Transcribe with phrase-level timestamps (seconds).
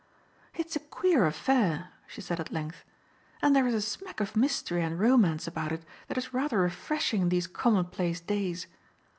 [0.55, 2.83] "It's a queer affair," she said at length,
[3.39, 7.21] "and there is a smack of mystery and romance about it that is rather refreshing
[7.21, 8.65] in these commonplace days.